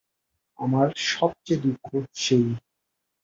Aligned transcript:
আমার 0.59 0.87
সব 1.07 1.31
চেয়ে 1.45 1.61
দুঃখ 1.63 1.87
সেই। 2.15 2.45